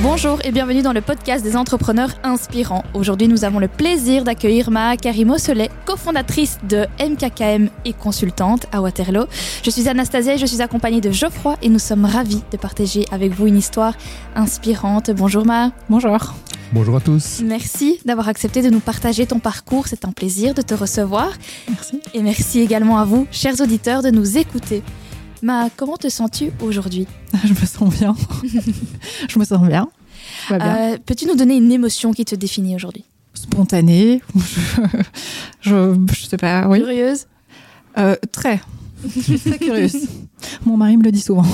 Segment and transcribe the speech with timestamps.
[0.00, 2.84] Bonjour et bienvenue dans le podcast des entrepreneurs inspirants.
[2.94, 8.80] Aujourd'hui, nous avons le plaisir d'accueillir Maha Karimo Solet, cofondatrice de MKKM et consultante à
[8.80, 9.26] Waterloo.
[9.64, 13.06] Je suis Anastasia et je suis accompagnée de Geoffroy et nous sommes ravis de partager
[13.10, 13.94] avec vous une histoire
[14.36, 15.10] inspirante.
[15.10, 15.72] Bonjour Maha.
[15.90, 16.34] Bonjour.
[16.72, 17.40] Bonjour à tous.
[17.44, 19.88] Merci d'avoir accepté de nous partager ton parcours.
[19.88, 21.32] C'est un plaisir de te recevoir.
[21.68, 22.00] Merci.
[22.14, 24.84] Et merci également à vous, chers auditeurs, de nous écouter.
[25.42, 27.06] Ma, comment te sens-tu aujourd'hui?
[27.44, 28.16] Je me sens bien.
[29.28, 29.88] je me sens bien.
[30.52, 33.04] Euh, Peux-tu nous donner une émotion qui te définit aujourd'hui?
[33.34, 34.20] Spontanée.
[35.60, 36.66] je, je, sais pas.
[36.68, 36.80] Oui.
[36.80, 37.26] Curieuse
[37.98, 38.60] euh, Très.
[39.04, 40.08] Je suis très curieuse.
[40.64, 41.46] Mon mari me le dit souvent.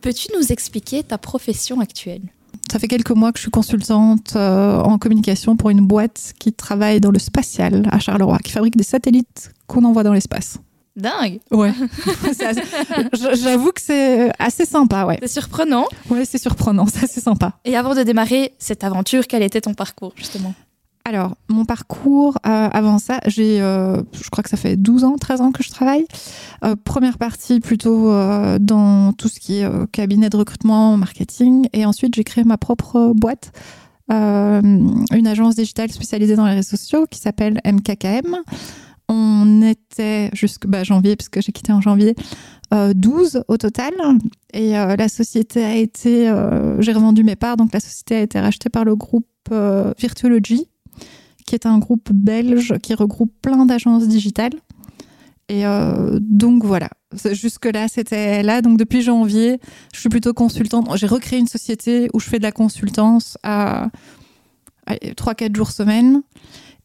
[0.00, 2.22] Peux-tu nous expliquer ta profession actuelle?
[2.70, 6.52] Ça fait quelques mois que je suis consultante euh, en communication pour une boîte qui
[6.52, 10.58] travaille dans le spatial à Charleroi, qui fabrique des satellites qu'on envoie dans l'espace.
[10.96, 11.40] Dingue.
[11.50, 11.72] Ouais.
[12.44, 12.62] assez...
[13.34, 15.18] J'avoue que c'est assez sympa, ouais.
[15.22, 15.86] C'est surprenant.
[16.08, 17.52] Ouais, c'est surprenant, c'est assez sympa.
[17.64, 20.54] Et avant de démarrer cette aventure, quel était ton parcours justement?
[21.06, 25.16] Alors, mon parcours, euh, avant ça, j'ai, euh, je crois que ça fait 12 ans,
[25.20, 26.06] 13 ans que je travaille.
[26.64, 28.10] Euh, première partie plutôt
[28.58, 31.68] dans tout ce qui est cabinet de recrutement, marketing.
[31.74, 33.52] Et ensuite, j'ai créé ma propre boîte,
[34.08, 38.38] une agence digitale spécialisée dans les réseaux sociaux qui s'appelle MKKM.
[39.08, 42.14] On était jusqu'à bah, janvier, puisque j'ai quitté en janvier,
[42.72, 43.92] 12 au total.
[44.52, 46.32] Et la société a été,
[46.78, 49.26] j'ai revendu mes parts, donc la société a été rachetée par le groupe
[49.98, 50.68] Virtuology
[51.46, 54.54] qui est un groupe belge qui regroupe plein d'agences digitales.
[55.48, 56.88] Et euh, donc voilà,
[57.32, 58.62] jusque-là, c'était là.
[58.62, 59.60] Donc depuis janvier,
[59.92, 60.88] je suis plutôt consultante.
[60.96, 63.90] J'ai recréé une société où je fais de la consultance à,
[64.86, 66.22] à 3-4 jours semaine.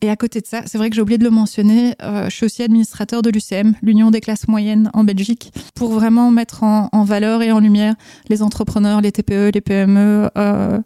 [0.02, 2.36] Et à côté de ça, c'est vrai que j'ai oublié de le mentionner, euh, je
[2.36, 6.90] suis aussi administrateur de l'UCM, l'Union des classes moyennes en Belgique, pour vraiment mettre en,
[6.94, 7.96] en, valeur et en lumière
[8.30, 10.30] les entrepreneurs, les TPE, les PME.
[10.38, 10.80] Euh,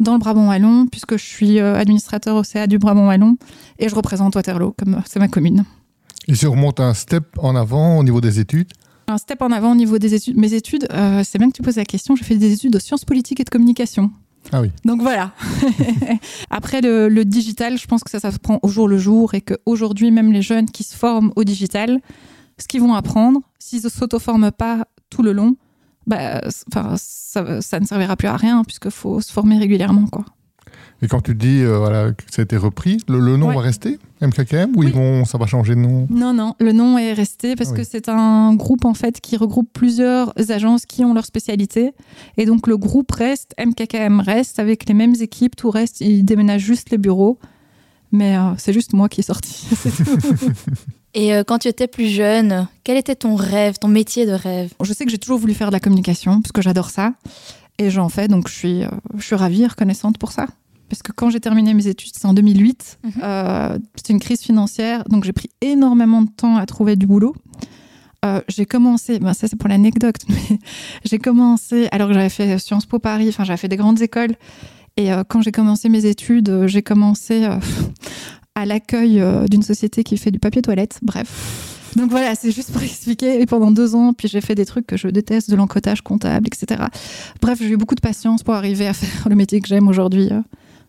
[0.00, 3.36] dans le Brabant Wallon, puisque je suis administrateur au CA du Brabant Wallon
[3.78, 5.64] et je représente Waterloo, comme c'est ma commune.
[6.28, 8.72] Et si on remonte un step en avant au niveau des études?
[9.08, 10.36] Un step en avant au niveau des études.
[10.36, 12.78] Mes études, euh, c'est bien que tu poses la question, j'ai fait des études de
[12.78, 14.10] sciences politiques et de communication.
[14.50, 14.70] Ah oui.
[14.84, 15.32] Donc voilà.
[16.50, 19.40] Après le, digital, je pense que ça, ça se prend au jour le jour et
[19.40, 22.00] qu'aujourd'hui, même les jeunes qui se forment au digital,
[22.58, 25.56] ce qu'ils vont apprendre, s'ils ne s'auto-forment pas tout le long,
[26.06, 30.06] bah, ça, ça, ne servira plus à rien puisqu'il faut se former régulièrement.
[30.06, 30.24] Quoi.
[31.02, 33.56] Et quand tu dis euh, voilà, que ça a été repris, le, le nom Ouais.
[33.56, 34.86] va rester MKKM ou Oui.
[34.86, 36.06] ils vont, ça va changer de nom?
[36.10, 37.78] Non, non, le nom est resté parce Ah oui.
[37.80, 41.92] que c'est un groupe en fait qui regroupe plusieurs agences qui ont leur spécialité.
[42.36, 46.62] Et donc le groupe reste, MKKM reste avec les mêmes équipes, tout reste, ils déménagent
[46.62, 47.38] juste les bureaux.
[48.12, 49.66] Mais euh, c'est juste moi qui est sorti.
[51.14, 54.72] Et euh, quand tu étais plus jeune, quel était ton rêve, ton métier de rêve?
[54.82, 57.12] Je sais que j'ai toujours voulu faire de la communication parce que j'adore ça.
[57.78, 60.46] Et j'en fais, donc je suis, euh, je suis ravie et reconnaissante pour ça.
[60.92, 63.12] Parce que quand j'ai terminé mes études, c'était en 2008, Mhm.
[63.22, 67.34] euh, c'était une crise financière, donc j'ai pris énormément de temps à trouver du boulot.
[68.26, 70.58] Euh, j'ai commencé, ben ça c'est pour l'anecdote, mais
[71.06, 74.34] j'ai commencé alors que j'avais fait Sciences Po Paris, enfin j'avais fait des grandes écoles.
[74.98, 77.48] Et euh, quand j'ai commencé mes études, j'ai commencé
[78.54, 80.98] à l'accueil d'une société qui fait du papier toilette.
[81.00, 81.78] Bref.
[81.96, 83.40] Donc voilà, c'est juste pour expliquer.
[83.40, 86.48] Et pendant deux ans, puis j'ai fait des trucs que je déteste, de l'encodage comptable,
[86.48, 86.82] etc.
[87.40, 90.28] Bref, j'ai eu beaucoup de patience pour arriver à faire le métier que j'aime aujourd'hui.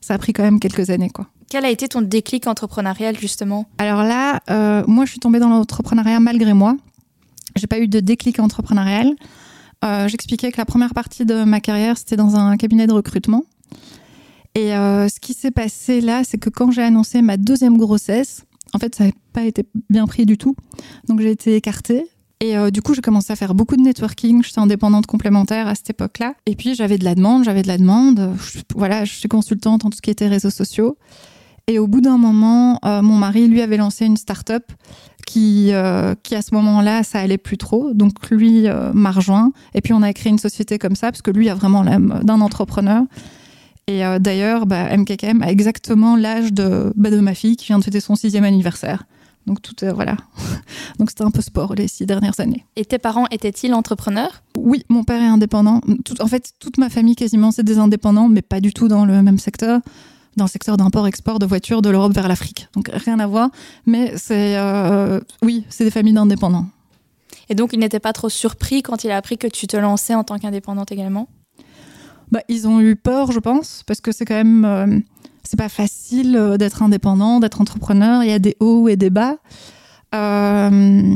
[0.03, 1.27] Ça a pris quand même quelques années, quoi.
[1.49, 3.69] Quel a été ton déclic entrepreneurial justement?
[3.77, 6.75] Alors là, euh, moi, je suis tombée dans l'entrepreneuriat malgré moi.
[7.55, 9.13] J'ai pas eu de déclic entrepreneurial.
[9.85, 13.45] Euh, J'expliquais que la première partie de ma carrière, c'était dans un cabinet de recrutement.
[14.55, 18.43] Et euh, ce qui s'est passé là, c'est que quand j'ai annoncé ma deuxième grossesse,
[18.73, 20.57] en fait, ça n'avait pas été bien pris du tout.
[21.07, 22.07] Donc j'ai été écartée.
[22.39, 24.43] Et euh, du coup, j'ai commencé à faire beaucoup de networking.
[24.43, 26.33] J'étais indépendante complémentaire à cette époque-là.
[26.45, 28.33] Et puis, j'avais de la demande, j'avais de la demande.
[28.37, 30.97] Je, voilà, je suis consultante en tout ce qui était réseaux sociaux.
[31.67, 34.65] Et au bout d'un moment, euh, mon mari, lui, avait lancé une start-up
[35.25, 37.93] qui, euh, qui à ce moment-là, ça allait plus trop.
[37.93, 39.53] Donc, lui m'a rejoint.
[39.73, 42.19] Et puis, on a créé une société comme ça, parce que lui a vraiment l'âme
[42.23, 43.03] d'un entrepreneur.
[43.87, 47.83] Et d'ailleurs, bah, MKKM a exactement l'âge de, bah, de ma fille qui vient de
[47.83, 49.05] fêter son sixième anniversaire.
[49.45, 50.15] Donc, tout, euh, voilà.
[50.99, 52.65] Donc, c'était un peu sport les six dernières années.
[52.75, 54.43] Et tes parents étaient-ils entrepreneurs?
[54.57, 55.81] Oui, mon père est indépendant.
[56.05, 59.05] Tout- en fait, toute ma famille quasiment, c'est des indépendants, mais pas du tout dans
[59.05, 59.81] le même secteur.
[60.37, 62.67] Dans le secteur d'import-export de voitures de l'Europe vers l'Afrique.
[62.73, 63.49] Donc rien à voir.
[63.85, 64.57] Mais c'est.
[64.57, 66.65] euh, oui, c'est des familles d'indépendants.
[67.49, 70.15] Et donc il n'était pas trop surpris quand il a appris que tu te lançais
[70.15, 71.27] en tant qu'indépendante également?
[72.31, 74.65] Bah, ils ont eu peur, je pense, parce que c'est quand même.
[74.65, 74.99] euh,
[75.43, 78.23] c'est pas facile euh, d'être indépendant, d'être entrepreneur.
[78.23, 79.37] Il y a des hauts et des bas.
[80.15, 81.15] Euh,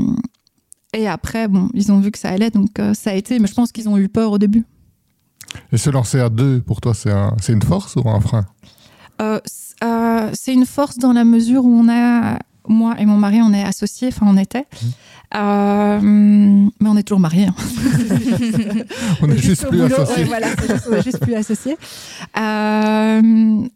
[0.94, 3.39] et après, bon, ils ont vu que ça allait, donc euh, ça a été.
[3.39, 4.65] Mais je pense qu'ils ont eu peur au début.
[5.71, 8.45] Et se lancer à deux, pour toi, c'est un, une force ou un frein?
[9.21, 9.39] Euh,
[10.33, 13.64] C'est une force dans la mesure où on a, moi et mon mari, on est
[13.64, 14.62] associés, enfin on était.
[14.62, 14.86] Mmh.
[15.36, 17.48] Euh, mais on est toujours mariés.
[17.48, 17.56] Hein.
[19.22, 20.24] on est juste, plus associés.
[20.24, 21.78] voilà, est juste plus associés.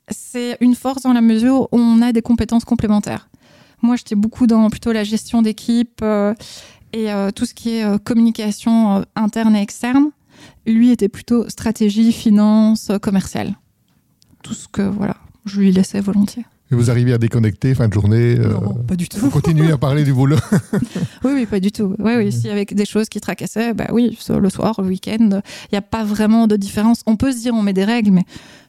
[0.10, 3.30] c'est une force dans la mesure où on a des compétences complémentaires.
[3.82, 6.04] Moi, j'étais beaucoup dans plutôt la gestion d'équipe
[6.94, 10.12] et tout ce qui est communication interne et externe.
[10.66, 13.56] Lui était plutôt stratégie, finance, commercial.
[14.44, 16.46] Tout ce que, voilà, je lui laissais volontiers.
[16.72, 19.30] Et vous arrivez à déconnecter fin de journée euh, Non, pas du tout.
[19.30, 20.38] Continuer à parler du boulot
[21.26, 21.96] Oui, oui, pas du tout.
[22.00, 25.74] Oui, oui, y avait des choses qui tracassaient, bah oui, le soir, le week-end, il
[25.74, 27.02] n'y a pas vraiment de différence.
[27.08, 28.24] On peut se dire on met des règles, mais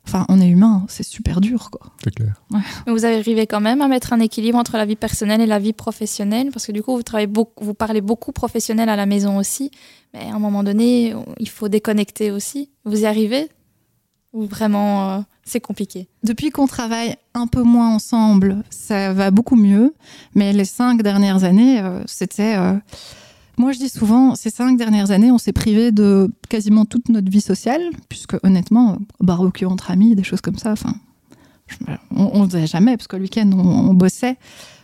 [0.04, 1.92] enfin, on est humain, c'est super dur, quoi.
[2.02, 2.42] C'est clair.
[2.50, 2.58] Ouais.
[2.86, 5.60] Mais vous arrivez quand même à mettre un équilibre entre la vie personnelle et la
[5.60, 9.06] vie professionnelle, parce que du coup, vous travaillez beaucoup, vous parlez beaucoup professionnel à la
[9.06, 9.70] maison aussi,
[10.12, 12.68] mais à un moment donné, il faut déconnecter aussi.
[12.84, 13.48] Vous y arrivez?
[14.32, 16.08] Ou vraiment euh, c'est compliqué.
[16.22, 19.94] Depuis qu'on travaille un peu moins ensemble, ça va beaucoup mieux.
[20.34, 22.56] Mais les cinq dernières années, euh, c'était.
[22.56, 22.74] Euh,
[23.58, 27.30] moi, je dis souvent, ces cinq dernières années, on s'est privé de quasiment toute notre
[27.30, 30.94] vie sociale, puisque honnêtement, barbecue entre amis, des choses comme ça, enfin,
[32.14, 34.36] on ne faisait jamais, parce que le week-end, on, bossait.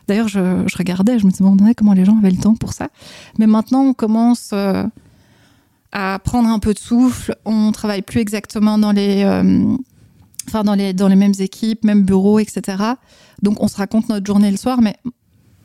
[0.06, 2.88] D'ailleurs, je, regardais, je me demandais comment les gens avaient le temps pour ça.
[3.38, 4.84] Mais maintenant, on commence euh,
[5.92, 7.36] à prendre un peu de souffle.
[7.46, 9.24] On travaille plus exactement dans les
[10.48, 12.82] enfin dans les, dans les mêmes équipes, même bureaux, etc.
[13.42, 14.96] Donc on se raconte notre journée le soir, mais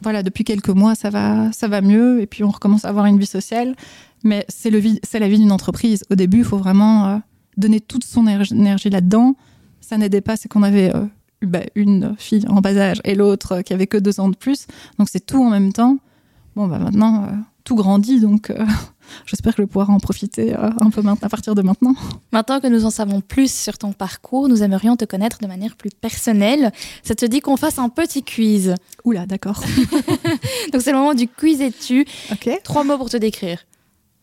[0.02, 3.06] voilà, depuis quelques mois, ça va, ça va mieux, et puis on recommence à avoir
[3.06, 3.76] une vie sociale.
[4.24, 6.04] Mais c'est la vie d'une entreprise.
[6.10, 7.18] Au début, il faut vraiment euh,
[7.58, 9.36] donner toute son énergie là-dedans.
[9.82, 11.06] Ça n'aidait pas, c'est qu'on avait euh,
[11.42, 14.68] bah, une fille en bas âge et l'autre qui avait que deux ans de plus.
[14.98, 15.98] Donc c'est tout en même temps.
[16.56, 17.28] Bon, bah maintenant, euh,
[17.64, 18.66] tout grandit, donc euh,
[19.26, 21.96] j'espère que je vais pouvoir en profiter euh, un peu à partir de maintenant.
[22.32, 25.76] Maintenant que nous en savons plus sur ton parcours, nous aimerions te connaître de manière
[25.76, 26.72] plus personnelle.
[27.04, 29.62] Ça te dit qu'on fasse un petit quiz Oula, d'accord.
[30.72, 32.06] donc c'est le moment du quiz et tu.
[32.32, 32.50] Ok.
[32.64, 33.60] Trois mots pour te décrire.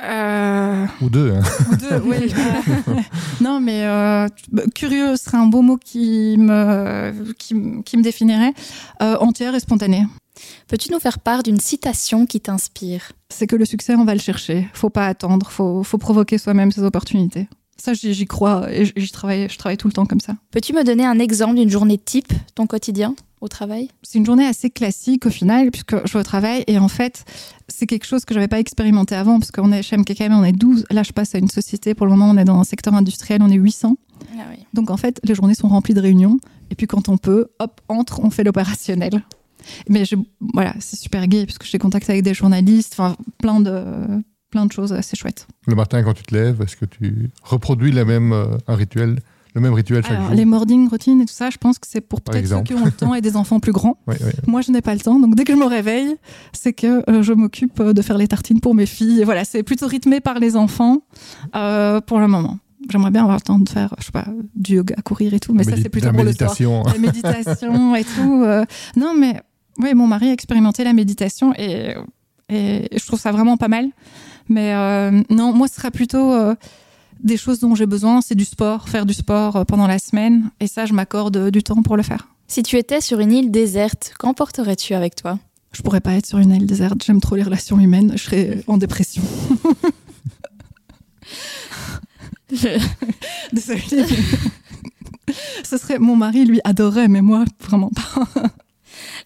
[0.02, 1.32] Euh, Ou deux.
[1.34, 1.42] Hein.
[1.70, 2.32] Ou deux, oui.
[3.40, 3.84] non, mais
[4.74, 7.54] curieux serait un beau mot qui me, qui,
[7.84, 8.54] qui me définirait.
[9.00, 10.06] entière et spontanée.
[10.68, 13.12] Peux-tu nous faire part d'une citation qui t'inspire?
[13.28, 14.68] C'est que le succès, on va le chercher.
[14.72, 17.48] Faut pas attendre, faut, faut provoquer soi-même ses opportunités.
[17.80, 20.34] Ça, j'y crois et j'y travaille, je travaille tout le temps comme ça.
[20.50, 23.88] Peux-tu me donner un exemple d'une journée type, ton quotidien au travail?
[24.02, 27.24] C'est une journée assez classique au final, puisque je vais au travail et en fait,
[27.68, 30.44] c'est quelque chose que je n'avais pas expérimenté avant, parce qu'on est chez MKKM, on
[30.44, 30.84] est 12.
[30.90, 33.40] Là, je passe à une société, pour le moment, on est dans un secteur industriel,
[33.42, 33.96] on est 800.
[34.38, 34.42] Ah
[34.74, 36.36] Donc en fait, les journées sont remplies de réunions.
[36.70, 39.24] Et puis quand on peut, hop, entre, on fait l'opérationnel.
[39.88, 40.16] Mais je,
[40.54, 43.84] voilà, c'est super gay puisque j'ai contact avec des journalistes, enfin plein de
[44.50, 45.46] plein de choses assez chouettes.
[45.66, 49.20] Le matin quand tu te lèves, est-ce que tu reproduis la même euh, un rituel
[49.54, 50.30] le même rituel chaque jour?
[50.30, 52.84] Les morning routines et tout ça, je pense que c'est pour peut-être ceux qui ont
[52.84, 53.98] le temps et des enfants plus grands.
[54.46, 56.14] Moi, je n'ai pas le temps, donc dès que je me réveille,
[56.52, 59.22] c'est que euh, je m'occupe de faire les tartines pour mes filles.
[59.22, 60.98] Et voilà, c'est plutôt rythmé par les enfants
[61.56, 62.58] euh, pour le moment.
[62.88, 65.52] J'aimerais bien avoir le temps de faire, je sais pas, du yoga, courir et tout,
[65.52, 66.84] mais ça c'est plutôt pour le soir.
[66.86, 68.44] La méditation et tout.
[68.96, 69.42] non, mais
[69.78, 71.94] oui, mon mari a expérimenté la méditation et,
[72.50, 73.90] je trouve ça vraiment pas mal.
[74.48, 76.56] Mais euh, non, moi, ce sera plutôt euh,
[77.22, 78.20] des choses dont j'ai besoin.
[78.20, 80.50] C'est du sport, faire du sport euh, pendant la semaine.
[80.58, 82.26] Et ça, je m'accorde du temps pour le faire.
[82.48, 85.38] Si tu étais sur une île déserte, qu'emporterais-tu avec toi?
[85.70, 87.04] Je pourrais pas être sur une île déserte.
[87.04, 88.14] J'aime trop les relations humaines.
[88.16, 89.22] Je serais en dépression.
[93.52, 94.06] Désolée.
[95.62, 98.42] Ce serait mon mari, lui, adorait, mais moi, vraiment pas.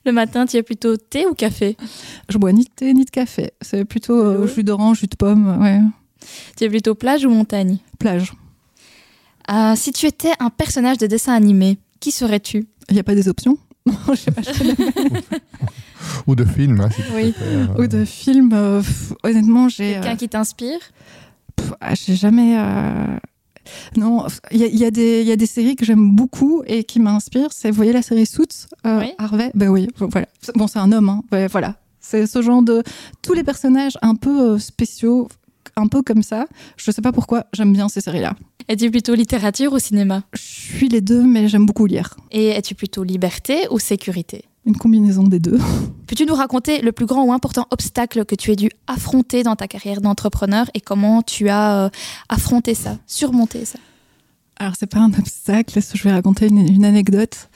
[0.07, 1.77] Le matin, tu es plutôt thé ou café
[2.29, 3.53] Je bois ni de thé ni de café.
[3.63, 5.59] C'est plutôt euh, jus d'orange, jus de pomme.
[5.61, 5.81] Ouais.
[6.57, 8.33] Tu es plutôt plage ou montagne Plage.
[9.51, 13.15] Euh, si tu étais un personnage de dessin animé, qui serais-tu Il n'y a pas
[13.15, 13.59] des options
[14.11, 14.41] je sais pas,
[16.27, 16.81] Ou de film.
[16.81, 17.35] Hein, oui.
[17.43, 17.67] Euh.
[17.79, 18.83] Ou de film.
[19.23, 19.95] honnêtement, j'ai.
[19.95, 20.79] Quelqu'un qui t'inspire
[21.81, 22.57] ah, J'ai jamais.
[23.97, 27.53] Non, il y, a, des séries que j'aime beaucoup et qui m'inspirent.
[27.53, 29.51] C'est, vous voyez la série Suits, euh, Harvey?
[29.55, 30.27] Ben oui, voilà.
[30.55, 31.47] Bon, c'est un homme, hein.
[31.51, 31.77] voilà.
[32.01, 32.83] C'est ce genre de...
[33.23, 35.29] Tous les personnages un peu euh, spéciaux,
[35.77, 36.47] un peu comme ça.
[36.77, 38.35] Je sais pas pourquoi, j'aime bien ces séries-là.
[38.69, 40.23] Es-tu plutôt littérature ou cinéma?
[40.35, 42.17] Je suis les deux, mais j'aime beaucoup lire.
[42.31, 44.45] Et es-tu plutôt liberté ou sécurité?
[44.67, 45.59] Une combinaison des deux.
[46.07, 49.57] Peux-tu nous raconter le plus grand ou important obstacle que tu aies dû affronter dans
[49.57, 51.89] ta carrière d'entrepreneur et comment tu as euh,
[52.29, 53.79] affronté ça, surmonté ça?
[54.57, 57.49] Alors c'est pas un obstacle, je vais raconter une, anecdote.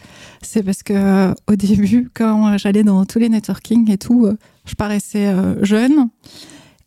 [0.42, 4.36] C'est parce que euh, au début, quand j'allais dans tous les networking et tout, euh,
[4.66, 6.08] je paraissais jeune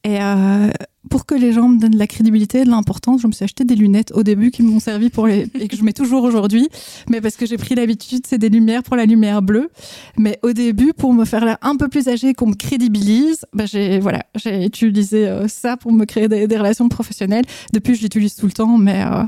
[0.03, 0.69] Et euh,
[1.09, 3.65] pour que les gens me donnent de la crédibilité, de l'importance, je me suis acheté
[3.65, 6.69] des lunettes au début qui m'ont servi pour les et que je mets toujours aujourd'hui,
[7.09, 9.69] mais parce que j'ai pris l'habitude, c'est des lumières pour la lumière bleue.
[10.17, 13.65] Mais au début, pour me faire l'air un peu plus âgé, qu'on me crédibilise, bah
[13.65, 17.45] j'ai voilà, j'ai utilisé euh, ça pour me créer des, des, relations professionnelles.
[17.73, 19.23] Depuis, je l'utilise tout le temps, mais euh,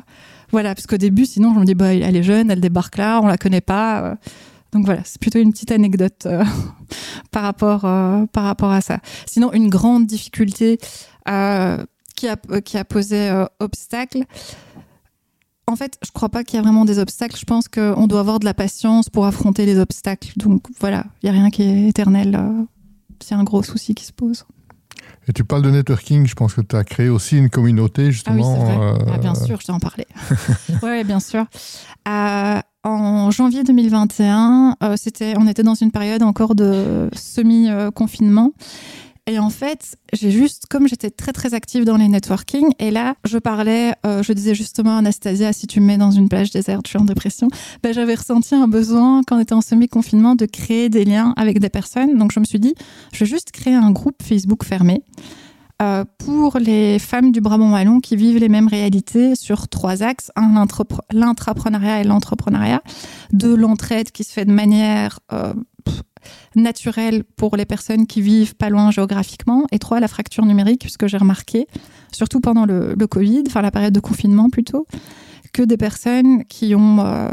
[0.52, 3.20] voilà, parce qu'au début, sinon, je me dis bah elle est jeune, elle débarque là,
[3.22, 4.18] on la connaît pas.
[4.74, 6.44] Donc voilà, c'est plutôt une petite anecdote euh,
[7.32, 9.00] par, rapport, euh, par rapport à ça.
[9.26, 10.80] Sinon, une grande difficulté
[11.30, 11.78] euh,
[12.16, 14.24] qui, a, qui a posé obstacle.
[15.68, 17.38] En fait, je crois pas qu'il y a vraiment des obstacles.
[17.38, 20.34] Je pense qu'on doit avoir de la patience pour affronter les obstacles.
[20.38, 22.40] Donc voilà, il n'y a rien qui est éternel.
[23.22, 24.46] C'est un gros souci qui se pose.
[25.28, 28.56] Et tu parles de networking, je pense que tu as créé aussi une communauté, justement.
[28.56, 29.14] Ah oui, c'est vrai.
[29.14, 30.08] Ah, bien sûr, je t'en parlais.
[30.70, 31.46] oui, ouais, bien sûr.
[32.08, 38.52] Euh, en janvier 2021, euh, c'était, on était dans une période encore de semi-confinement.
[39.26, 43.16] Et en fait, j'ai juste, comme j'étais très très active dans les networking, et là,
[43.26, 46.86] je parlais, euh, je disais justement Anastasia, si tu me mets dans une plage déserte,
[46.88, 47.48] je suis en dépression,
[47.82, 51.60] ben, j'avais ressenti un besoin, quand on était en semi-confinement, de créer des liens avec
[51.60, 52.18] des personnes.
[52.18, 52.76] Donc je me suis dit,
[53.14, 55.04] je vais juste créer un groupe Facebook fermé
[55.82, 60.32] euh, pour les femmes du Brabant Wallon qui vivent les mêmes réalités sur trois axes.
[60.36, 60.66] Un,
[61.12, 62.82] l'intrapreneuriat et l'entrepreneuriat.
[63.32, 65.54] Deux, l'entraide qui se fait de manière euh,
[66.56, 69.66] naturelle pour les personnes qui vivent pas loin géographiquement.
[69.72, 71.68] Et trois, la fracture numérique, puisque j'ai remarqué,
[72.12, 74.88] surtout pendant le, Covid, enfin la période de confinement plutôt,
[75.52, 77.00] que des personnes qui ont...
[77.00, 77.30] Euh,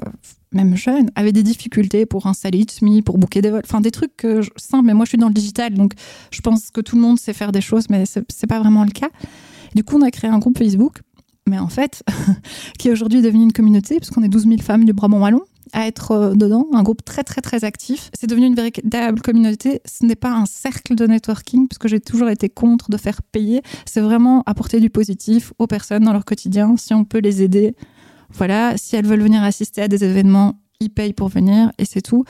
[0.53, 4.27] même jeunes, avaient des difficultés pour installer It's pour booker des vols, enfin des trucs
[4.57, 5.93] sens, mais moi je suis dans le digital, donc
[6.33, 8.91] je pense que tout le monde sait faire des choses, mais c'est pas vraiment le
[8.91, 9.11] cas.
[9.75, 11.03] Du coup, on a créé un groupe Facebook,
[11.49, 12.03] mais en fait,
[12.79, 15.43] qui est aujourd'hui devenu une communauté, puisqu'on est 12 000 femmes du Brabant Wallon
[15.73, 18.11] à être euh, dedans, un groupe très très très actif.
[18.13, 19.81] C'est devenu une véritable communauté.
[19.85, 23.63] Ce n'est pas un cercle de networking, puisque j'ai toujours été contre de faire payer.
[23.87, 27.75] C'est vraiment apporter du positif aux personnes dans leur quotidien, si on peut les aider
[28.33, 32.03] voilà, si elles veulent venir assister à des événements, ils payent pour venir et c'est
[32.03, 32.25] tout.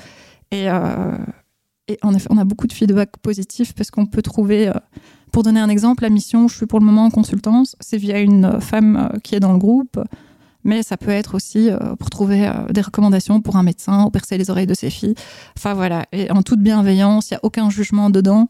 [0.51, 1.17] Et, euh,
[2.03, 4.73] en effet, on a beaucoup de feedback positif parce qu'on peut trouver, euh,
[5.33, 8.21] pour donner un exemple, la mission je suis pour le moment en consultance, c'est via
[8.21, 10.01] une femme euh, qui est dans le groupe.
[10.65, 14.51] Mais ça peut être aussi pour trouver des recommandations pour un médecin ou percer les
[14.51, 15.15] oreilles de ses filles.
[15.57, 18.49] Enfin voilà, et en toute bienveillance, il n'y a aucun jugement dedans.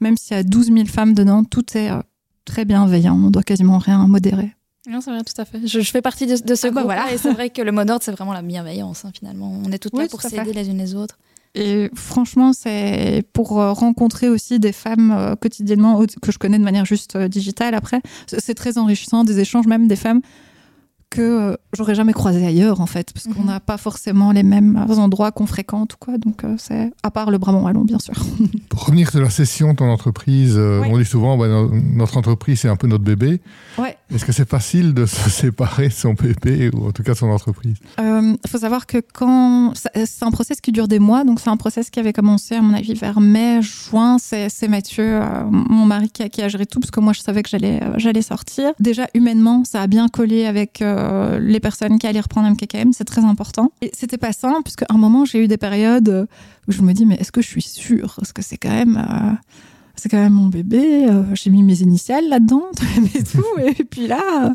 [0.00, 1.90] Même s'il y a 12 000 femmes dedans, tout est
[2.46, 3.20] très bienveillant.
[3.22, 4.54] On doit quasiment rien modérer.
[4.88, 5.66] Non, c'est vrai, tout à fait.
[5.66, 7.12] Je, fais partie de, ce ah bah voilà.
[7.12, 9.60] et c'est vrai que le mot d'ordre, c'est vraiment la bienveillance, hein, finalement.
[9.64, 11.18] On est toutes là pour s'aider les unes les autres.
[11.54, 16.64] Et franchement, c'est pour euh, rencontrer aussi des femmes euh, quotidiennement que je connais de
[16.64, 18.00] manière juste euh, digitale après.
[18.26, 20.20] C'est très enrichissant, des échanges même des femmes
[21.10, 23.48] que euh, j'aurais jamais croisé ailleurs en fait, parce qu'on mhm.
[23.48, 26.18] n'a pas forcément les mêmes endroits qu'on fréquente ou quoi.
[26.18, 28.14] Donc euh, c'est à part le Brabant Wallon bien sûr.
[28.68, 32.60] Pour revenir sur la session de ton entreprise, euh, on dit souvent bah, notre entreprise
[32.60, 33.40] c'est un peu notre bébé.
[33.76, 33.96] Ouais.
[34.14, 37.18] Est-ce que c'est facile de se séparer de son bébé ou en tout cas de
[37.18, 37.76] son entreprise?
[37.98, 41.56] Il faut savoir que quand c'est un process qui dure des mois, donc c'est un
[41.56, 44.18] process qui avait commencé à mon avis vers mai, juin.
[44.18, 47.42] C'est Mathieu, mon mari qui a, qui a, géré tout parce que moi je savais
[47.42, 48.72] que j'allais j'allais sortir.
[48.78, 50.99] Déjà humainement, ça a bien collé avec euh,
[51.40, 53.72] les personnes qui allaient reprendre MKKM, c'est très important.
[53.80, 56.26] Et c'était pas simple, puisqu'à un moment, j'ai eu des périodes
[56.68, 58.14] où je me dis, mais est-ce que je suis sûre?
[58.16, 58.96] Parce que c'est quand même.
[58.96, 59.32] Euh,
[59.96, 62.62] c'est quand même mon bébé, euh, j'ai mis mes initiales là-dedans
[63.14, 64.54] et tout, et puis là,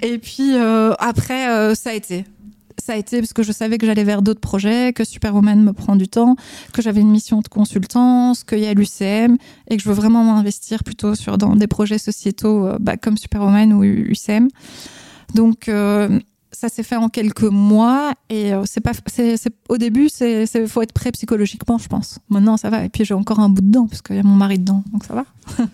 [0.00, 0.56] et puis
[0.98, 2.24] après, ça a été
[2.78, 5.72] ça a été parce que je savais que j'allais vers d'autres projets, que Superwoman me
[5.72, 6.36] prend du temps,
[6.72, 9.36] que j'avais une mission de consultance, qu'il y a l'UCM
[9.68, 13.72] et que je veux vraiment m'investir plutôt sur dans des projets sociétaux bah, comme Superwoman
[13.72, 14.48] ou UCM.
[15.34, 16.18] Donc euh,
[16.50, 19.36] ça s'est fait en quelques mois et euh, c'est pas c'est,
[19.68, 22.18] au début c'est faut être prêt psychologiquement je pense.
[22.28, 22.84] Maintenant ça va.
[22.84, 25.04] Et puis j'ai encore un bout dedans parce qu'il y a mon mari dedans donc
[25.04, 25.24] ça va.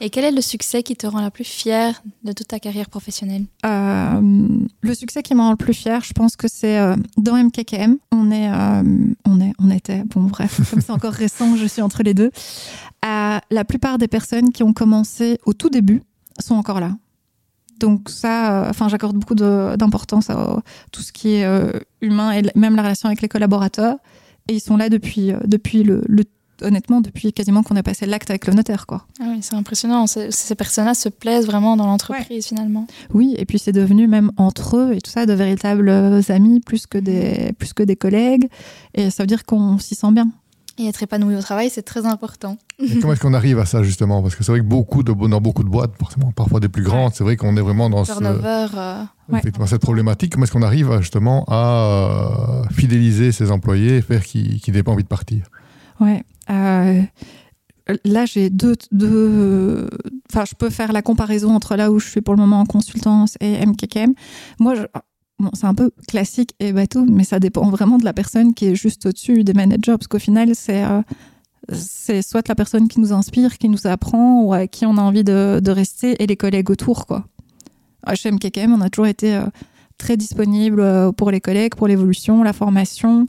[0.00, 2.90] Et quel est le succès qui te rend la plus fière de toute ta carrière
[2.90, 3.44] professionnelle?
[3.64, 4.20] Euh,
[4.80, 6.78] le succès qui me rend le plus fière je pense que c'est
[7.16, 8.50] dans MKKM on est
[9.24, 12.30] on est on était bon bref comme c'est encore récent je suis entre les deux.
[13.02, 16.02] La plupart des personnes qui ont commencé au tout début
[16.40, 16.96] sont encore là
[17.84, 22.42] donc ça, euh, enfin, j'accorde beaucoup d'importance à tout ce qui est euh, humain et
[22.54, 23.96] même la relation avec les collaborateurs.
[24.48, 26.02] Et ils sont là depuis, euh, depuis le,
[26.62, 29.06] honnêtement, depuis quasiment qu'on a passé l'acte avec le notaire, quoi.
[29.20, 30.06] Ah oui, c'est impressionnant.
[30.06, 32.86] Ces personnes-là se plaisent vraiment dans l'entreprise, finalement.
[33.12, 35.90] Oui, et puis c'est devenu même entre eux et tout ça de véritables
[36.28, 38.48] amis plus que des, plus que des collègues.
[38.94, 40.30] Et ça veut dire qu'on s'y sent bien.
[40.76, 42.56] Et être épanoui au travail, c'est très important.
[43.00, 44.22] comment est-ce qu'on arrive à ça justement?
[44.22, 46.82] Parce que c'est vrai que beaucoup de, dans beaucoup de boîtes, forcément, parfois des plus
[46.82, 49.04] grandes, c'est vrai qu'on est vraiment dans ce, euh,
[49.66, 50.32] cette problématique.
[50.32, 54.92] Comment est-ce qu'on arrive justement à euh, fidéliser ses employés et faire qu'ils n'aient pas
[54.92, 55.44] envie de partir?
[56.00, 56.24] Ouais.
[56.50, 57.02] Euh,
[58.04, 59.88] là, j'ai deux, deux.
[60.32, 62.66] Enfin, je peux faire la comparaison entre là où je suis pour le moment en
[62.66, 64.14] consultance et MKKM.
[64.58, 64.82] Moi, je,
[65.38, 68.66] bon, c'est un peu classique et bateau, mais ça dépend vraiment de la personne qui
[68.66, 71.02] est juste au-dessus des managers, parce qu'au final, c'est euh,
[72.22, 75.24] soit la personne qui nous inspire, qui nous apprend, ou à qui on a envie
[75.24, 77.26] de, de rester, et les collègues autour, quoi.
[78.14, 79.46] Chez MKKM, on a toujours été euh,
[79.96, 83.26] très disponible euh, pour les collègues, pour l'évolution, la formation,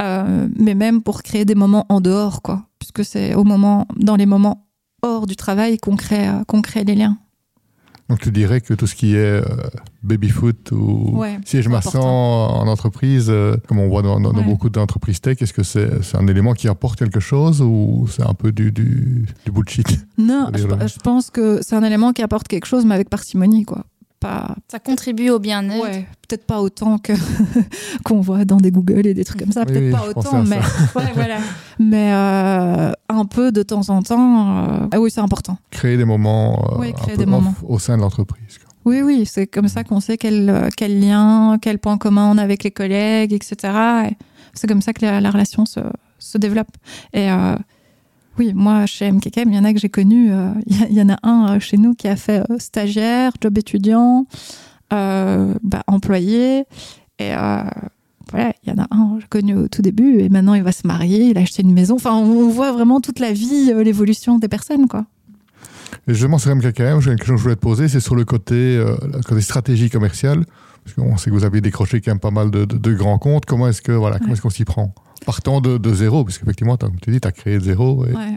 [0.00, 2.66] mais même pour créer des moments en dehors, quoi.
[2.78, 4.66] Puisque c'est au moment, dans les moments
[5.02, 7.18] hors du travail qu'on crée, qu'on crée les liens.
[8.08, 9.42] Donc tu dirais que tout ce qui est euh,
[10.02, 12.00] baby-foot ou Ouais, siège massant
[12.60, 14.44] en entreprise, euh, comme on voit dans, dans- dans Ouais.
[14.44, 18.34] beaucoup d'entreprises tech, est-ce que c'est un élément qui apporte quelque chose ou c'est un
[18.34, 19.86] peu du, du, du bullshit?
[20.18, 23.64] Non, je, je pense que c'est un élément qui apporte quelque chose, mais avec parcimonie,
[23.64, 23.84] quoi.
[24.26, 25.82] Pas, Ça contribue au bien-être.
[25.82, 27.12] ouais, peut-être pas autant que
[28.04, 30.42] qu'on voit dans des Google et des trucs comme ça, Oui, peut-être oui, pas autant,
[30.42, 30.56] mais
[30.96, 31.36] ouais, voilà.
[31.78, 35.58] Mais euh, un peu de temps en temps, euh, ah oui, c'est important.
[35.70, 37.54] Créer des moments euh, Oui, un créer peu des off moments.
[37.68, 38.58] au sein de l'entreprise.
[38.84, 42.42] Oui, oui, c'est comme ça qu'on sait quel, quel lien, quel point commun on a
[42.42, 43.56] avec les collègues, etc.
[44.10, 44.16] Et
[44.54, 45.80] c'est comme ça que la, la relation se,
[46.20, 46.68] se développe.
[47.12, 47.56] Et euh,
[48.38, 50.30] oui, moi, chez MKKM, il y en a que j'ai connus.
[50.32, 53.56] euh, Il y, en a un euh, chez nous qui a fait euh, stagiaire, job
[53.58, 54.26] étudiant,
[54.90, 56.64] bah, employé.
[57.18, 57.30] Et
[58.30, 60.72] voilà, il y en a un, j'ai connu au tout début, et maintenant il va
[60.72, 61.94] se marier, il a acheté une maison.
[61.94, 65.06] Enfin, on voit vraiment toute la vie, l'évolution des personnes, quoi.
[66.08, 68.24] Et justement, sur MKKM, j'ai une question que je voulais te poser, c'est sur le
[68.24, 70.44] côté, le côté stratégie commerciale.
[70.84, 73.18] Parce qu'on sait que vous avez décroché quand même pas mal de, de- de grands
[73.18, 73.44] comptes.
[73.44, 74.94] Comment est-ce que voilà, comment est-ce qu'on s'y prend?
[75.24, 78.04] Partant de, de zéro, parce qu'effectivement, comme tu dis, tu as créé de zéro.
[78.06, 78.36] et- Ouais.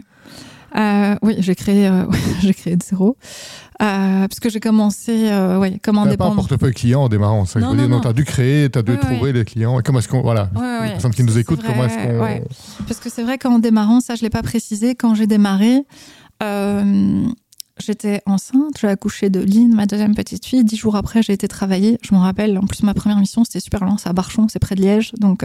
[0.76, 2.04] Euh, oui, j'ai créé, euh,
[2.42, 3.16] j'ai créé de zéro.
[3.82, 6.34] Euh, parce que j'ai commencé euh, ouais, comme T'avais pas un indépendant.
[6.36, 7.88] portefeuille client en démarrant, ça Non, je veux dire.
[7.88, 9.80] non, tu as dû créer, tu as dû trouver les clients.
[9.80, 10.22] Et comment est-ce qu'on.
[10.22, 12.84] Voilà, ouais, les personnes qui nous écoutent, vrai, comment est-ce qu'on.
[12.86, 15.82] Parce que c'est vrai qu'en démarrant, ça je l'ai pas précisé, quand j'ai démarré,
[17.78, 20.62] j'étais enceinte, j'ai accouché de Lynn, ma deuxième petite fille.
[20.64, 21.98] Dix jours après, j'ai été travailler.
[22.02, 22.58] Je m'en rappelle.
[22.58, 25.12] En plus, ma première mission, c'était super loin, c'est à Barchon, c'est près de Liège.
[25.18, 25.42] Donc,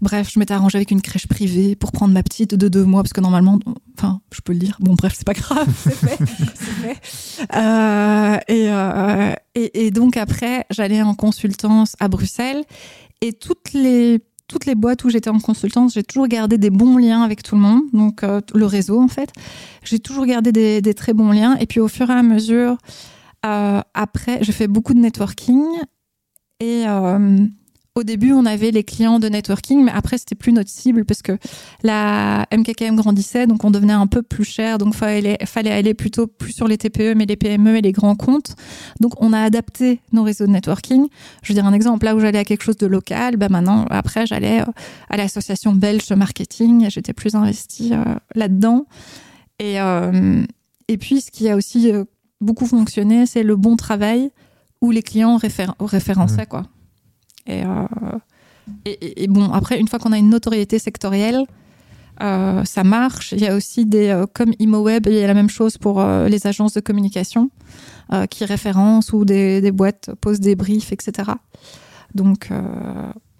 [0.00, 3.02] bref, je m'étais arrangée avec une crèche privée pour prendre ma petite de deux mois,
[3.02, 3.58] parce que normalement,
[3.96, 4.76] enfin, je peux le dire.
[4.80, 7.46] Bon, bref, c'est pas grave, c'est fait.
[7.54, 12.64] Euh, et, euh, et, donc, après, j'allais en consultance à Bruxelles.
[13.20, 16.96] Et toutes les toutes les boîtes où j'étais en consultance, j'ai toujours gardé des bons
[16.96, 19.30] liens avec tout le monde, donc euh, le réseau en fait.
[19.84, 21.56] J'ai toujours gardé des, des très bons liens.
[21.58, 22.78] Et puis au fur et à mesure,
[23.42, 25.62] après, j'ai fait beaucoup de networking.
[26.60, 26.84] Et
[27.98, 31.20] au début, on avait les clients de networking, mais après, c'était plus notre cible parce
[31.22, 31.36] que
[31.82, 34.78] la MKKM grandissait, donc on devenait un peu plus cher.
[34.78, 37.92] Donc, il fallait, fallait aller plutôt plus sur les TPE, mais les PME et les
[37.92, 38.54] grands comptes.
[39.00, 41.08] Donc, on a adapté nos réseaux de networking.
[41.42, 43.84] Je veux dire un exemple, là où j'allais à quelque chose de local, bah maintenant,
[43.90, 44.72] après, j'allais euh,
[45.10, 48.86] à l'association belge marketing et j'étais plus investie euh, là-dedans.
[49.58, 50.42] Et, euh,
[50.86, 51.92] et puis, ce qui a aussi
[52.40, 54.30] beaucoup fonctionné, c'est le bon travail
[54.80, 56.62] où les clients référ- référençaient, quoi.
[57.48, 58.18] Et, euh,
[58.84, 61.44] et, bon, après, une fois qu'on a une notoriété sectorielle,
[62.22, 63.32] euh, ça marche.
[63.32, 66.00] Il y a aussi des, euh, comme ImoWeb, il y a la même chose pour
[66.00, 67.50] euh, les agences de communication
[68.30, 71.30] qui référencent ou des, des boîtes posent des briefs, etc.
[72.14, 72.48] Donc,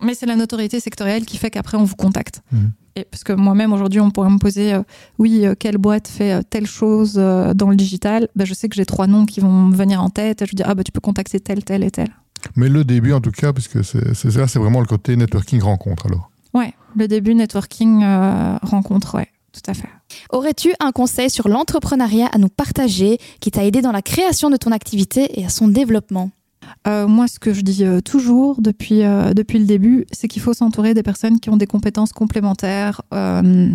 [0.03, 2.43] mais c'est la notoriété sectorielle qui fait qu'après on vous contacte.
[2.53, 2.73] Mhm.
[2.97, 4.77] Et parce que moi-même aujourd'hui, on pourrait me poser,
[5.19, 8.29] oui, quelle boîte fait telle chose dans le digital?
[8.37, 10.43] Ben, Je sais que j'ai trois noms qui vont me venir en tête.
[10.43, 12.11] Et je dis, ah bah tu peux contacter tel, tel et tel.
[12.57, 15.61] Mais le début, en tout cas, puisque c'est c'est ça, c'est vraiment le côté networking
[15.61, 16.31] rencontre alors.
[16.55, 19.89] Ouais, le début networking euh, rencontre, ouais, tout à fait.
[20.31, 24.57] Aurais-tu un conseil sur l'entrepreneuriat à nous partager qui t'a aidé dans la création de
[24.57, 26.31] ton activité et à son développement?
[26.87, 30.43] Euh, moi, ce que je dis euh, toujours depuis, euh, depuis le début, c'est qu'il
[30.43, 33.69] faut s'entourer des personnes qui ont des compétences complémentaires euh,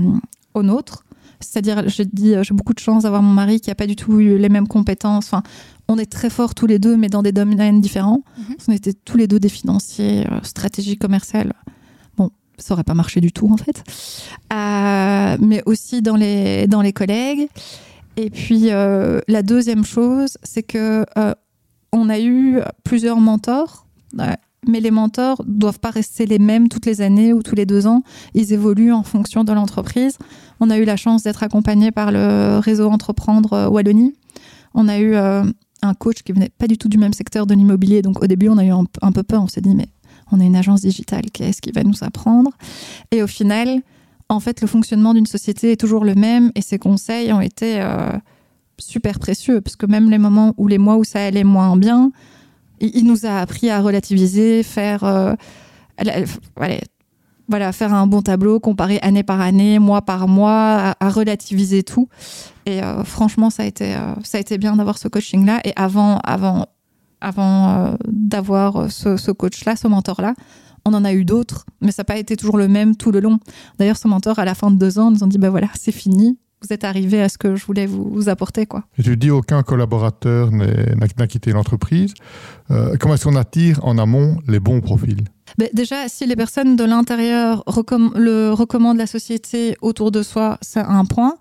[0.53, 1.05] aux nôtres.
[1.43, 3.95] C'est-à-dire, j'ai dit, euh, j'ai beaucoup de chance d'avoir mon mari qui n'a pas du
[3.95, 5.25] tout eu les mêmes compétences.
[5.25, 5.43] Enfin,
[5.87, 8.23] on est très forts tous les deux, mais dans des domaines différents.
[8.37, 8.55] Mhm.
[8.67, 11.53] On était tous les deux des financiers, euh, stratégie commerciale.
[12.17, 13.83] Bon, ça aurait pas marché du tout en fait.
[14.53, 17.47] Euh, mais aussi dans les, dans les collègues.
[18.15, 21.05] Et puis, euh, la deuxième chose, c'est que
[21.91, 23.85] on a eu plusieurs mentors,
[24.67, 27.87] mais les mentors doivent pas rester les mêmes toutes les années ou tous les deux
[27.87, 28.03] ans.
[28.33, 30.17] Ils évoluent en fonction de l'entreprise.
[30.59, 34.15] On a eu la chance d'être accompagné par le réseau Entreprendre Wallonie.
[34.73, 35.43] On a eu euh,
[35.81, 38.01] un coach qui venait pas du tout du même secteur de l'immobilier.
[38.01, 39.43] Donc au début, on a eu un, peu peur.
[39.43, 39.87] On s'est dit, mais
[40.31, 42.51] on est une agence digitale, qu'est-ce qui va nous apprendre?
[43.11, 43.81] Et au final,
[44.29, 47.81] en fait, le fonctionnement d'une société est toujours le même et ses conseils ont été
[47.81, 48.11] euh,
[48.79, 52.11] super précieux parce que même les moments où les mois où ça allait moins bien,
[52.83, 55.33] il, nous a appris à relativiser, faire, euh,
[57.47, 62.09] voilà, faire un bon tableau, comparer année par année, mois par mois, à, relativiser tout.
[62.65, 65.61] Et euh, franchement, ça a été, euh, ça a été bien d'avoir ce coaching-là.
[65.63, 66.67] Et avant, avant,
[67.21, 70.33] avant d'avoir ce, coach-là, ce mentor-là,
[70.85, 73.21] on en a eu d'autres, mais ça n'a pas été toujours le même tout le
[73.21, 73.39] long.
[73.79, 75.93] D'ailleurs, ce mentor, à la fin de deux ans, nous ont dit, ben voilà, c'est
[75.93, 78.65] fini, vous êtes arrivé à ce que je voulais vous, apporter.
[78.65, 78.83] Quoi.
[78.97, 82.13] Et tu dis aucun collaborateur n'a quitté l'entreprise.
[82.71, 85.23] Euh, comment est-ce qu'on attire en amont les bons profils?
[85.57, 87.63] Ben Déjà, si les personnes de l'intérieur
[88.15, 91.35] le recommandent la société autour de soi, c'est un point.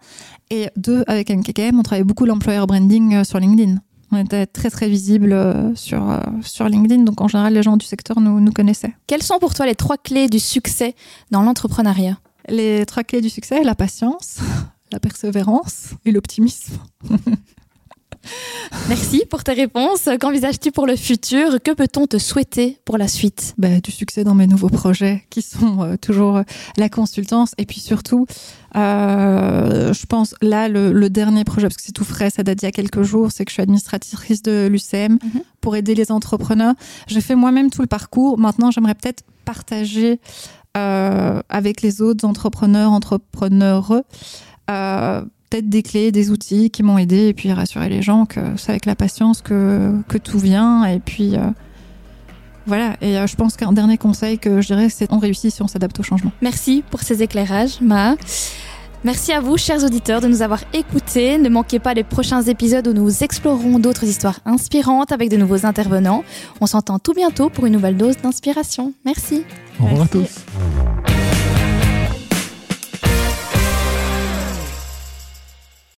[0.51, 3.77] Et deux, avec MKKM, on travaille beaucoup l'employer branding euh, sur LinkedIn.
[4.11, 6.05] On était très très visible euh, sur,
[6.43, 8.95] sur LinkedIn, donc en général les gens du secteur nous, nous connaissaient.
[9.07, 10.95] Quelles sont pour toi les trois clés du succès
[11.31, 12.19] dans l'entrepreneuriat?
[12.49, 14.41] Les trois clés du succès, la patience,
[14.93, 16.79] la persévérance et l'optimisme.
[18.89, 20.09] Merci pour tes réponses.
[20.21, 21.61] Qu'envisages-tu pour le futur?
[21.63, 23.55] Que peut-on te souhaiter pour la suite?
[23.59, 26.43] Bah, Du succès dans mes nouveaux projets qui sont euh, toujours euh,
[26.77, 28.27] la consultance et puis surtout,
[28.77, 32.67] euh, je pense là le, dernier projet parce que c'est tout frais, ça date d'il
[32.67, 35.43] y a quelques jours, c'est que je suis administratrice de l'UCM mhm.
[35.61, 36.75] pour aider les entrepreneurs.
[37.09, 38.39] J'ai fait moi-même tout le parcours.
[38.39, 40.21] Maintenant, j'aimerais peut-être partager
[40.75, 44.01] avec les autres entrepreneurs, entrepreneurs euh,
[44.67, 48.71] peut-être des clés, des outils qui m'ont aidé et puis rassurer les gens que c'est
[48.71, 51.41] avec la patience que, que tout vient et puis euh,
[52.67, 55.63] voilà, et euh, je pense qu'un dernier conseil que je dirais, c'est on réussit si
[55.63, 56.33] on s'adapte au changement.
[56.41, 58.15] Merci pour ces éclairages, Ma.
[59.05, 61.37] Merci à vous, chers auditeurs, de nous avoir écoutés.
[61.37, 65.67] Ne manquez pas les prochains épisodes où nous explorerons d'autres histoires inspirantes avec de nouveaux
[65.67, 66.23] intervenants.
[66.61, 68.95] On s'entend tout bientôt pour une nouvelle dose d'inspiration.
[69.05, 69.45] Merci.
[69.81, 71.22] Au revoir à tous.